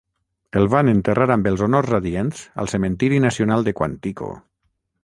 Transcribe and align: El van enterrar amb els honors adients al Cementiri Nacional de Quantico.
El 0.61 0.63
van 0.73 0.89
enterrar 0.93 1.27
amb 1.35 1.49
els 1.51 1.63
honors 1.67 1.93
adients 1.99 2.43
al 2.65 2.73
Cementiri 2.75 3.21
Nacional 3.29 3.71
de 3.71 3.79
Quantico. 3.83 4.33